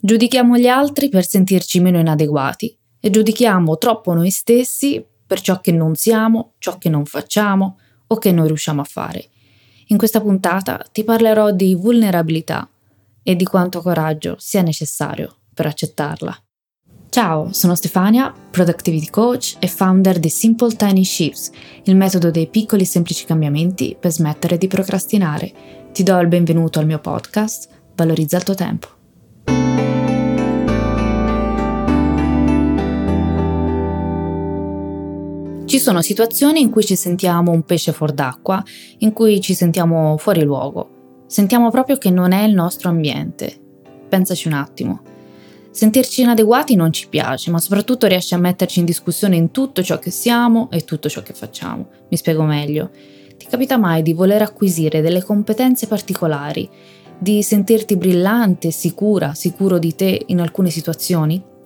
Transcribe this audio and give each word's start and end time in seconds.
Giudichiamo 0.00 0.56
gli 0.56 0.68
altri 0.68 1.08
per 1.08 1.26
sentirci 1.26 1.80
meno 1.80 1.98
inadeguati 1.98 2.78
e 3.00 3.10
giudichiamo 3.10 3.78
troppo 3.78 4.14
noi 4.14 4.30
stessi 4.30 5.04
per 5.26 5.40
ciò 5.40 5.58
che 5.60 5.72
non 5.72 5.96
siamo, 5.96 6.52
ciò 6.58 6.78
che 6.78 6.88
non 6.88 7.04
facciamo 7.04 7.78
o 8.06 8.16
che 8.16 8.30
non 8.30 8.46
riusciamo 8.46 8.80
a 8.80 8.84
fare. 8.84 9.28
In 9.86 9.98
questa 9.98 10.20
puntata 10.20 10.86
ti 10.92 11.02
parlerò 11.02 11.50
di 11.50 11.74
vulnerabilità 11.74 12.70
e 13.24 13.34
di 13.34 13.44
quanto 13.44 13.82
coraggio 13.82 14.36
sia 14.38 14.62
necessario 14.62 15.38
per 15.52 15.66
accettarla. 15.66 16.44
Ciao, 17.08 17.52
sono 17.52 17.74
Stefania, 17.74 18.32
Productivity 18.50 19.10
Coach 19.10 19.56
e 19.58 19.66
founder 19.66 20.20
di 20.20 20.28
Simple 20.28 20.76
Tiny 20.76 21.04
Shifts, 21.04 21.50
il 21.84 21.96
metodo 21.96 22.30
dei 22.30 22.46
piccoli 22.46 22.82
e 22.82 22.86
semplici 22.86 23.24
cambiamenti 23.24 23.96
per 23.98 24.12
smettere 24.12 24.58
di 24.58 24.68
procrastinare. 24.68 25.52
Ti 25.90 26.02
do 26.04 26.16
il 26.20 26.28
benvenuto 26.28 26.78
al 26.78 26.86
mio 26.86 27.00
podcast, 27.00 27.68
Valorizza 27.96 28.36
il 28.36 28.44
tuo 28.44 28.54
tempo. 28.54 28.97
Ci 35.68 35.78
sono 35.78 36.00
situazioni 36.00 36.62
in 36.62 36.70
cui 36.70 36.82
ci 36.82 36.96
sentiamo 36.96 37.52
un 37.52 37.62
pesce 37.62 37.92
fuor 37.92 38.12
d'acqua, 38.12 38.64
in 39.00 39.12
cui 39.12 39.38
ci 39.42 39.52
sentiamo 39.52 40.16
fuori 40.16 40.42
luogo. 40.42 41.24
Sentiamo 41.26 41.70
proprio 41.70 41.98
che 41.98 42.08
non 42.08 42.32
è 42.32 42.42
il 42.44 42.54
nostro 42.54 42.88
ambiente. 42.88 43.54
Pensaci 44.08 44.48
un 44.48 44.54
attimo. 44.54 45.02
Sentirci 45.70 46.22
inadeguati 46.22 46.74
non 46.74 46.90
ci 46.90 47.06
piace, 47.10 47.50
ma 47.50 47.58
soprattutto 47.58 48.06
riesce 48.06 48.34
a 48.34 48.38
metterci 48.38 48.78
in 48.78 48.86
discussione 48.86 49.36
in 49.36 49.50
tutto 49.50 49.82
ciò 49.82 49.98
che 49.98 50.10
siamo 50.10 50.70
e 50.70 50.84
tutto 50.84 51.10
ciò 51.10 51.20
che 51.20 51.34
facciamo. 51.34 51.88
Mi 52.08 52.16
spiego 52.16 52.44
meglio. 52.44 52.88
Ti 53.36 53.44
capita 53.44 53.76
mai 53.76 54.00
di 54.00 54.14
voler 54.14 54.40
acquisire 54.40 55.02
delle 55.02 55.22
competenze 55.22 55.86
particolari, 55.86 56.66
di 57.18 57.42
sentirti 57.42 57.98
brillante, 57.98 58.70
sicura, 58.70 59.34
sicuro 59.34 59.78
di 59.78 59.94
te 59.94 60.22
in 60.28 60.40
alcune 60.40 60.70
situazioni? 60.70 61.56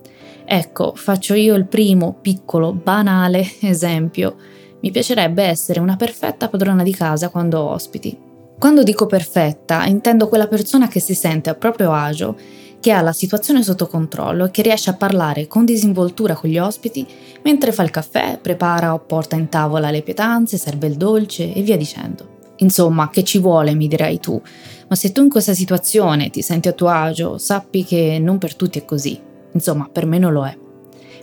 Ecco, 0.45 0.93
faccio 0.95 1.33
io 1.33 1.55
il 1.55 1.65
primo, 1.65 2.17
piccolo, 2.21 2.73
banale 2.73 3.45
esempio. 3.61 4.35
Mi 4.81 4.91
piacerebbe 4.91 5.43
essere 5.43 5.79
una 5.79 5.95
perfetta 5.95 6.49
padrona 6.49 6.83
di 6.83 6.93
casa 6.93 7.29
quando 7.29 7.59
ho 7.59 7.69
ospiti. 7.69 8.17
Quando 8.59 8.83
dico 8.83 9.07
perfetta, 9.07 9.85
intendo 9.85 10.27
quella 10.27 10.47
persona 10.47 10.87
che 10.87 10.99
si 10.99 11.13
sente 11.13 11.49
a 11.49 11.55
proprio 11.55 11.91
agio, 11.91 12.37
che 12.79 12.91
ha 12.91 13.01
la 13.01 13.13
situazione 13.13 13.63
sotto 13.63 13.87
controllo 13.87 14.45
e 14.45 14.51
che 14.51 14.61
riesce 14.61 14.89
a 14.89 14.95
parlare 14.95 15.47
con 15.47 15.63
disinvoltura 15.63 16.35
con 16.35 16.49
gli 16.49 16.57
ospiti 16.57 17.07
mentre 17.43 17.71
fa 17.71 17.83
il 17.83 17.89
caffè, 17.89 18.39
prepara 18.41 18.93
o 18.93 18.99
porta 18.99 19.37
in 19.37 19.47
tavola 19.47 19.89
le 19.89 20.01
pietanze, 20.01 20.57
serve 20.57 20.87
il 20.87 20.95
dolce 20.95 21.53
e 21.53 21.61
via 21.61 21.77
dicendo. 21.77 22.31
Insomma, 22.57 23.09
che 23.09 23.23
ci 23.23 23.39
vuole, 23.39 23.73
mi 23.73 23.87
dirai 23.87 24.19
tu, 24.19 24.39
ma 24.87 24.95
se 24.95 25.11
tu 25.11 25.21
in 25.21 25.29
questa 25.29 25.53
situazione 25.53 26.29
ti 26.29 26.41
senti 26.41 26.67
a 26.67 26.73
tuo 26.73 26.87
agio, 26.87 27.37
sappi 27.37 27.83
che 27.85 28.19
non 28.19 28.37
per 28.37 28.55
tutti 28.55 28.79
è 28.79 28.85
così. 28.85 29.31
Insomma, 29.53 29.89
per 29.91 30.05
me 30.05 30.19
non 30.19 30.33
lo 30.33 30.45
è. 30.45 30.57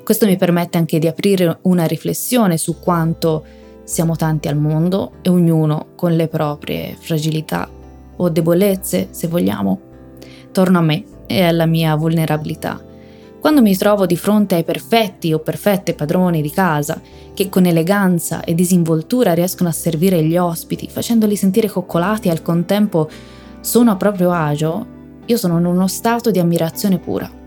Questo 0.02 0.26
mi 0.26 0.36
permette 0.36 0.78
anche 0.78 0.98
di 0.98 1.06
aprire 1.06 1.58
una 1.62 1.84
riflessione 1.84 2.56
su 2.56 2.80
quanto 2.80 3.44
siamo 3.84 4.16
tanti 4.16 4.48
al 4.48 4.56
mondo 4.56 5.12
e 5.22 5.30
ognuno 5.30 5.88
con 5.94 6.14
le 6.14 6.28
proprie 6.28 6.96
fragilità 6.98 7.68
o 8.16 8.28
debolezze, 8.28 9.08
se 9.10 9.28
vogliamo. 9.28 9.80
Torno 10.52 10.78
a 10.78 10.82
me 10.82 11.04
e 11.26 11.42
alla 11.42 11.66
mia 11.66 11.94
vulnerabilità. 11.94 12.82
Quando 13.40 13.62
mi 13.62 13.74
trovo 13.76 14.04
di 14.04 14.16
fronte 14.16 14.54
ai 14.54 14.64
perfetti 14.64 15.32
o 15.32 15.38
perfette 15.38 15.94
padroni 15.94 16.42
di 16.42 16.50
casa, 16.50 17.00
che 17.32 17.48
con 17.48 17.64
eleganza 17.64 18.44
e 18.44 18.54
disinvoltura 18.54 19.32
riescono 19.32 19.70
a 19.70 19.72
servire 19.72 20.22
gli 20.22 20.36
ospiti, 20.36 20.88
facendoli 20.90 21.36
sentire 21.36 21.68
coccolati 21.68 22.28
e 22.28 22.32
al 22.32 22.42
contempo 22.42 23.08
sono 23.60 23.92
a 23.92 23.96
proprio 23.96 24.30
agio, 24.30 24.86
io 25.24 25.36
sono 25.36 25.58
in 25.58 25.64
uno 25.64 25.86
stato 25.86 26.30
di 26.30 26.38
ammirazione 26.38 26.98
pura. 26.98 27.39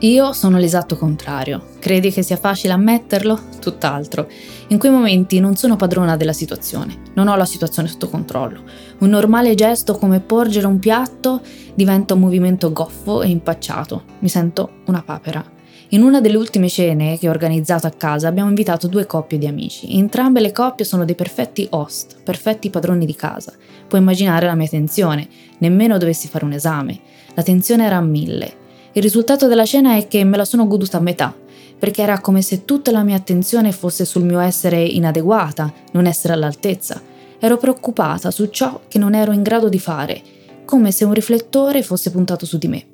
Io 0.00 0.34
sono 0.34 0.58
l'esatto 0.58 0.98
contrario. 0.98 1.68
Credi 1.78 2.10
che 2.10 2.20
sia 2.20 2.36
facile 2.36 2.74
ammetterlo? 2.74 3.40
Tutt'altro. 3.58 4.28
In 4.68 4.78
quei 4.78 4.92
momenti 4.92 5.40
non 5.40 5.56
sono 5.56 5.76
padrona 5.76 6.16
della 6.16 6.34
situazione, 6.34 6.98
non 7.14 7.28
ho 7.28 7.36
la 7.36 7.46
situazione 7.46 7.88
sotto 7.88 8.10
controllo. 8.10 8.60
Un 8.98 9.08
normale 9.08 9.54
gesto 9.54 9.94
come 9.94 10.20
porgere 10.20 10.66
un 10.66 10.78
piatto 10.78 11.40
diventa 11.74 12.12
un 12.12 12.20
movimento 12.20 12.72
goffo 12.72 13.22
e 13.22 13.28
impacciato. 13.28 14.02
Mi 14.18 14.28
sento 14.28 14.82
una 14.84 15.00
papera. 15.02 15.42
In 15.90 16.02
una 16.02 16.20
delle 16.20 16.36
ultime 16.36 16.68
cene 16.68 17.16
che 17.16 17.28
ho 17.28 17.32
organizzato 17.32 17.86
a 17.86 17.92
casa 17.96 18.28
abbiamo 18.28 18.50
invitato 18.50 18.88
due 18.88 19.06
coppie 19.06 19.38
di 19.38 19.46
amici. 19.46 19.96
Entrambe 19.96 20.40
le 20.40 20.52
coppie 20.52 20.84
sono 20.84 21.06
dei 21.06 21.14
perfetti 21.14 21.68
host, 21.70 22.20
perfetti 22.22 22.68
padroni 22.68 23.06
di 23.06 23.14
casa. 23.14 23.54
Puoi 23.88 24.02
immaginare 24.02 24.44
la 24.44 24.56
mia 24.56 24.68
tensione, 24.68 25.26
nemmeno 25.58 25.96
dovessi 25.96 26.28
fare 26.28 26.44
un 26.44 26.52
esame. 26.52 27.00
La 27.34 27.42
tensione 27.42 27.86
era 27.86 27.96
a 27.96 28.02
mille. 28.02 28.64
Il 28.96 29.02
risultato 29.02 29.46
della 29.46 29.66
cena 29.66 29.96
è 29.96 30.08
che 30.08 30.24
me 30.24 30.38
la 30.38 30.46
sono 30.46 30.66
goduta 30.66 30.96
a 30.96 31.00
metà, 31.00 31.34
perché 31.78 32.00
era 32.00 32.18
come 32.20 32.40
se 32.40 32.64
tutta 32.64 32.90
la 32.90 33.02
mia 33.02 33.16
attenzione 33.16 33.70
fosse 33.70 34.06
sul 34.06 34.24
mio 34.24 34.38
essere 34.38 34.82
inadeguata, 34.82 35.70
non 35.92 36.06
essere 36.06 36.32
all'altezza. 36.32 37.02
Ero 37.38 37.58
preoccupata 37.58 38.30
su 38.30 38.46
ciò 38.46 38.80
che 38.88 38.98
non 38.98 39.14
ero 39.14 39.32
in 39.32 39.42
grado 39.42 39.68
di 39.68 39.78
fare, 39.78 40.22
come 40.64 40.92
se 40.92 41.04
un 41.04 41.12
riflettore 41.12 41.82
fosse 41.82 42.10
puntato 42.10 42.46
su 42.46 42.56
di 42.56 42.68
me. 42.68 42.86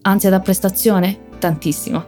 Ansia 0.00 0.30
da 0.30 0.40
prestazione? 0.40 1.18
Tantissimo. 1.38 2.04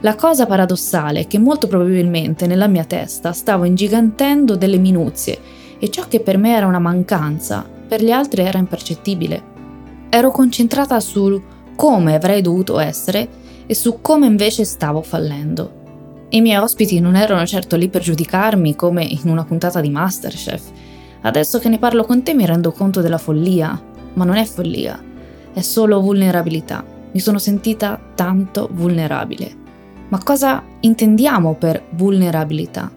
La 0.00 0.14
cosa 0.14 0.46
paradossale 0.46 1.20
è 1.20 1.26
che 1.26 1.38
molto 1.38 1.66
probabilmente 1.66 2.46
nella 2.46 2.68
mia 2.68 2.84
testa 2.84 3.32
stavo 3.32 3.64
ingigantendo 3.64 4.56
delle 4.56 4.78
minuzie 4.78 5.38
e 5.78 5.90
ciò 5.90 6.08
che 6.08 6.20
per 6.20 6.38
me 6.38 6.56
era 6.56 6.66
una 6.66 6.78
mancanza, 6.78 7.68
per 7.86 8.02
gli 8.02 8.10
altri 8.10 8.44
era 8.44 8.56
impercettibile. 8.56 9.52
Ero 10.08 10.30
concentrata 10.30 10.98
sul 11.00 11.52
come 11.74 12.14
avrei 12.14 12.40
dovuto 12.40 12.78
essere 12.78 13.28
e 13.66 13.74
su 13.74 14.00
come 14.00 14.26
invece 14.26 14.64
stavo 14.64 15.02
fallendo. 15.02 15.82
I 16.30 16.40
miei 16.40 16.56
ospiti 16.56 16.98
non 17.00 17.16
erano 17.16 17.46
certo 17.46 17.76
lì 17.76 17.88
per 17.88 18.02
giudicarmi 18.02 18.74
come 18.74 19.04
in 19.04 19.28
una 19.28 19.44
puntata 19.44 19.80
di 19.80 19.90
Masterchef. 19.90 20.62
Adesso 21.22 21.58
che 21.58 21.68
ne 21.68 21.78
parlo 21.78 22.04
con 22.04 22.22
te 22.22 22.34
mi 22.34 22.44
rendo 22.44 22.72
conto 22.72 23.00
della 23.00 23.18
follia, 23.18 23.80
ma 24.14 24.24
non 24.24 24.36
è 24.36 24.44
follia, 24.44 25.00
è 25.52 25.60
solo 25.60 26.00
vulnerabilità. 26.00 26.84
Mi 27.12 27.20
sono 27.20 27.38
sentita 27.38 28.00
tanto 28.14 28.68
vulnerabile. 28.72 29.62
Ma 30.08 30.22
cosa 30.22 30.62
intendiamo 30.80 31.54
per 31.54 31.84
vulnerabilità? 31.90 32.90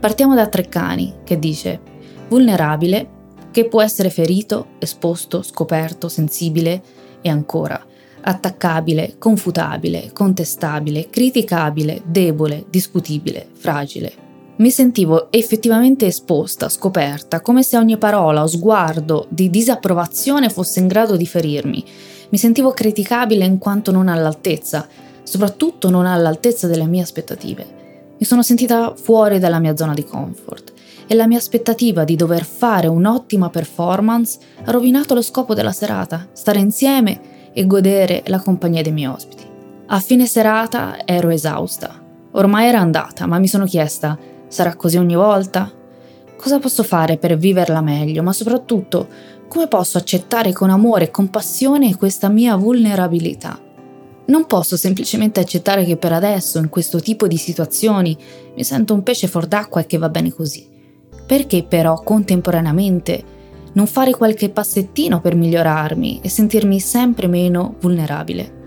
Partiamo 0.00 0.34
da 0.34 0.46
Treccani, 0.46 1.14
che 1.24 1.38
dice 1.38 1.80
vulnerabile, 2.28 3.08
che 3.54 3.68
può 3.68 3.80
essere 3.80 4.10
ferito, 4.10 4.70
esposto, 4.80 5.40
scoperto, 5.40 6.08
sensibile, 6.08 6.82
e 7.20 7.28
ancora 7.28 7.80
attaccabile, 8.26 9.14
confutabile, 9.16 10.10
contestabile, 10.12 11.08
criticabile, 11.08 12.02
debole, 12.04 12.64
discutibile, 12.68 13.46
fragile. 13.52 14.12
Mi 14.56 14.70
sentivo 14.70 15.30
effettivamente 15.30 16.06
esposta, 16.06 16.68
scoperta, 16.68 17.40
come 17.40 17.62
se 17.62 17.76
ogni 17.76 17.96
parola 17.96 18.42
o 18.42 18.48
sguardo 18.48 19.26
di 19.28 19.50
disapprovazione 19.50 20.50
fosse 20.50 20.80
in 20.80 20.88
grado 20.88 21.16
di 21.16 21.26
ferirmi. 21.26 21.84
Mi 22.30 22.38
sentivo 22.38 22.72
criticabile 22.72 23.44
in 23.44 23.58
quanto 23.58 23.92
non 23.92 24.08
all'altezza, 24.08 24.88
soprattutto 25.22 25.90
non 25.90 26.06
all'altezza 26.06 26.66
delle 26.66 26.86
mie 26.86 27.02
aspettative. 27.02 27.66
Mi 28.18 28.26
sono 28.26 28.42
sentita 28.42 28.94
fuori 28.96 29.38
dalla 29.38 29.60
mia 29.60 29.76
zona 29.76 29.94
di 29.94 30.04
comfort 30.04 30.73
e 31.06 31.14
la 31.14 31.26
mia 31.26 31.38
aspettativa 31.38 32.04
di 32.04 32.16
dover 32.16 32.44
fare 32.44 32.86
un'ottima 32.86 33.50
performance 33.50 34.38
ha 34.64 34.70
rovinato 34.70 35.14
lo 35.14 35.22
scopo 35.22 35.54
della 35.54 35.72
serata, 35.72 36.28
stare 36.32 36.58
insieme 36.58 37.50
e 37.52 37.66
godere 37.66 38.22
la 38.26 38.40
compagnia 38.40 38.82
dei 38.82 38.92
miei 38.92 39.08
ospiti. 39.08 39.44
A 39.86 40.00
fine 40.00 40.26
serata 40.26 41.04
ero 41.04 41.28
esausta. 41.28 42.02
Ormai 42.32 42.66
era 42.66 42.80
andata, 42.80 43.26
ma 43.26 43.38
mi 43.38 43.46
sono 43.46 43.64
chiesta, 43.64 44.18
sarà 44.48 44.74
così 44.74 44.96
ogni 44.96 45.14
volta? 45.14 45.70
Cosa 46.36 46.58
posso 46.58 46.82
fare 46.82 47.16
per 47.16 47.36
viverla 47.36 47.80
meglio, 47.80 48.22
ma 48.22 48.32
soprattutto 48.32 49.08
come 49.46 49.68
posso 49.68 49.98
accettare 49.98 50.52
con 50.52 50.70
amore 50.70 51.04
e 51.04 51.10
compassione 51.10 51.96
questa 51.96 52.28
mia 52.28 52.56
vulnerabilità? 52.56 53.60
Non 54.26 54.46
posso 54.46 54.76
semplicemente 54.76 55.38
accettare 55.38 55.84
che 55.84 55.96
per 55.96 56.12
adesso, 56.12 56.58
in 56.58 56.70
questo 56.70 56.98
tipo 56.98 57.26
di 57.26 57.36
situazioni, 57.36 58.16
mi 58.56 58.64
sento 58.64 58.94
un 58.94 59.02
pesce 59.02 59.28
fuor 59.28 59.46
d'acqua 59.46 59.82
e 59.82 59.86
che 59.86 59.98
va 59.98 60.08
bene 60.08 60.32
così. 60.32 60.73
Perché 61.26 61.64
però 61.64 62.02
contemporaneamente 62.02 63.32
non 63.72 63.86
fare 63.86 64.12
qualche 64.12 64.50
passettino 64.50 65.20
per 65.20 65.34
migliorarmi 65.34 66.20
e 66.22 66.28
sentirmi 66.28 66.78
sempre 66.80 67.26
meno 67.26 67.76
vulnerabile? 67.80 68.62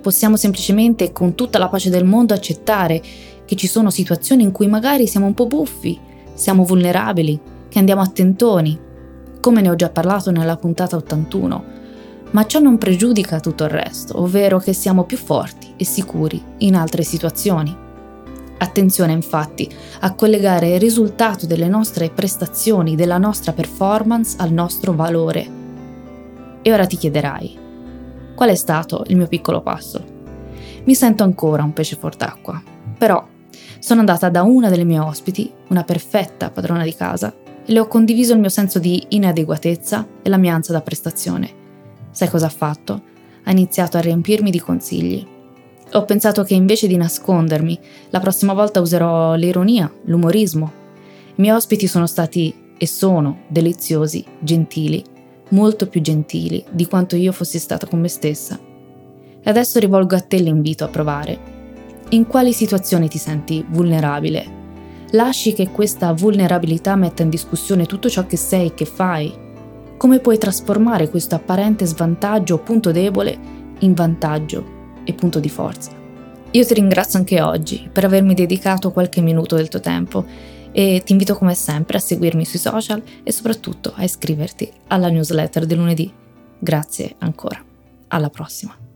Possiamo 0.00 0.36
semplicemente, 0.36 1.12
con 1.12 1.34
tutta 1.34 1.58
la 1.58 1.68
pace 1.68 1.90
del 1.90 2.04
mondo, 2.04 2.34
accettare 2.34 3.02
che 3.44 3.56
ci 3.56 3.66
sono 3.66 3.90
situazioni 3.90 4.42
in 4.44 4.52
cui 4.52 4.68
magari 4.68 5.06
siamo 5.06 5.26
un 5.26 5.34
po' 5.34 5.46
buffi, 5.46 5.98
siamo 6.34 6.64
vulnerabili, 6.64 7.40
che 7.68 7.78
andiamo 7.78 8.00
a 8.00 8.06
tentoni, 8.06 8.78
come 9.40 9.60
ne 9.60 9.70
ho 9.70 9.74
già 9.74 9.90
parlato 9.90 10.30
nella 10.30 10.56
puntata 10.56 10.96
81, 10.96 11.64
ma 12.30 12.46
ciò 12.46 12.60
non 12.60 12.78
pregiudica 12.78 13.40
tutto 13.40 13.64
il 13.64 13.70
resto, 13.70 14.20
ovvero 14.20 14.58
che 14.58 14.72
siamo 14.72 15.04
più 15.04 15.16
forti 15.16 15.74
e 15.76 15.84
sicuri 15.84 16.40
in 16.58 16.74
altre 16.74 17.02
situazioni. 17.02 17.87
Attenzione 18.58 19.12
infatti 19.12 19.72
a 20.00 20.14
collegare 20.14 20.74
il 20.74 20.80
risultato 20.80 21.46
delle 21.46 21.68
nostre 21.68 22.10
prestazioni, 22.10 22.96
della 22.96 23.18
nostra 23.18 23.52
performance 23.52 24.36
al 24.38 24.52
nostro 24.52 24.92
valore. 24.92 25.56
E 26.62 26.72
ora 26.72 26.86
ti 26.86 26.96
chiederai, 26.96 27.56
qual 28.34 28.50
è 28.50 28.56
stato 28.56 29.04
il 29.08 29.16
mio 29.16 29.28
piccolo 29.28 29.62
passo? 29.62 30.04
Mi 30.84 30.94
sento 30.94 31.22
ancora 31.22 31.62
un 31.62 31.72
pesce 31.72 31.96
fuor 31.96 32.16
d'acqua, 32.16 32.60
però 32.96 33.24
sono 33.78 34.00
andata 34.00 34.28
da 34.28 34.42
una 34.42 34.68
delle 34.68 34.84
mie 34.84 34.98
ospiti, 34.98 35.52
una 35.68 35.84
perfetta 35.84 36.50
padrona 36.50 36.82
di 36.82 36.94
casa, 36.94 37.32
e 37.64 37.72
le 37.72 37.78
ho 37.78 37.86
condiviso 37.86 38.32
il 38.32 38.40
mio 38.40 38.48
senso 38.48 38.78
di 38.78 39.06
inadeguatezza 39.10 40.06
e 40.22 40.28
la 40.28 40.36
mia 40.36 40.54
ansia 40.54 40.74
da 40.74 40.80
prestazione. 40.80 41.50
Sai 42.10 42.28
cosa 42.28 42.46
ha 42.46 42.50
fatto? 42.50 43.02
Ha 43.44 43.50
iniziato 43.50 43.96
a 43.96 44.00
riempirmi 44.00 44.50
di 44.50 44.60
consigli. 44.60 45.26
Ho 45.92 46.04
pensato 46.04 46.42
che 46.42 46.54
invece 46.54 46.86
di 46.86 46.96
nascondermi, 46.96 47.78
la 48.10 48.20
prossima 48.20 48.52
volta 48.52 48.80
userò 48.80 49.34
l'ironia, 49.34 49.90
l'umorismo. 50.04 50.72
I 51.36 51.40
miei 51.40 51.54
ospiti 51.54 51.86
sono 51.86 52.06
stati 52.06 52.74
e 52.76 52.86
sono 52.86 53.40
deliziosi, 53.48 54.24
gentili 54.38 55.16
molto 55.50 55.86
più 55.86 56.00
gentili 56.00 56.64
di 56.70 56.86
quanto 56.86 57.16
io 57.16 57.32
fossi 57.32 57.58
stata 57.58 57.86
con 57.86 58.00
me 58.00 58.08
stessa. 58.08 58.58
E 59.40 59.50
adesso 59.50 59.78
rivolgo 59.78 60.16
a 60.16 60.20
te 60.20 60.38
l'invito 60.38 60.84
a 60.84 60.88
provare. 60.88 61.56
In 62.10 62.26
quali 62.26 62.52
situazioni 62.52 63.08
ti 63.08 63.18
senti 63.18 63.64
vulnerabile? 63.66 64.56
Lasci 65.12 65.52
che 65.52 65.70
questa 65.70 66.12
vulnerabilità 66.12 66.96
metta 66.96 67.22
in 67.22 67.30
discussione 67.30 67.86
tutto 67.86 68.10
ciò 68.10 68.26
che 68.26 68.36
sei 68.36 68.68
e 68.68 68.74
che 68.74 68.84
fai. 68.84 69.32
Come 69.96 70.20
puoi 70.20 70.38
trasformare 70.38 71.08
questo 71.08 71.34
apparente 71.34 71.86
svantaggio 71.86 72.54
o 72.54 72.58
punto 72.58 72.92
debole 72.92 73.56
in 73.80 73.94
vantaggio 73.94 74.76
e 75.08 75.14
punto 75.14 75.40
di 75.40 75.48
forza? 75.48 75.90
Io 76.50 76.64
ti 76.66 76.74
ringrazio 76.74 77.18
anche 77.18 77.40
oggi 77.40 77.88
per 77.90 78.04
avermi 78.04 78.34
dedicato 78.34 78.92
qualche 78.92 79.22
minuto 79.22 79.56
del 79.56 79.68
tuo 79.68 79.80
tempo 79.80 80.24
e 80.70 81.02
ti 81.04 81.12
invito 81.12 81.34
come 81.34 81.54
sempre 81.54 81.96
a 81.96 82.00
seguirmi 82.00 82.44
sui 82.44 82.58
social 82.58 83.02
e 83.22 83.32
soprattutto 83.32 83.92
a 83.96 84.04
iscriverti 84.04 84.70
alla 84.88 85.08
newsletter 85.08 85.64
del 85.64 85.78
lunedì. 85.78 86.12
Grazie 86.58 87.14
ancora. 87.18 87.62
Alla 88.08 88.30
prossima. 88.30 88.87